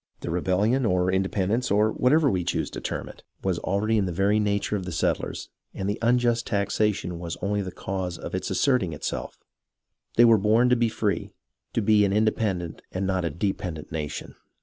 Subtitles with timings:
[0.21, 4.11] The rebellion, or independence, or whatever we choose to term it, was already in the
[4.11, 8.49] very nature of the settlers, and the unjust taxation was only the cause of its
[8.49, 9.37] asserting itself.
[10.15, 11.35] They were born to be free,
[11.73, 14.33] to be an inde pendent and not a dependent nation.